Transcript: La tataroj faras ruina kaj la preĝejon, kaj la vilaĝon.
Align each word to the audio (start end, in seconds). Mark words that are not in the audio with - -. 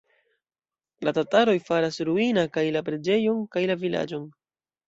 La 1.07 1.13
tataroj 1.17 1.55
faras 1.69 2.01
ruina 2.11 2.47
kaj 2.57 2.65
la 2.79 2.85
preĝejon, 2.89 3.47
kaj 3.57 3.67
la 3.75 3.77
vilaĝon. 3.85 4.27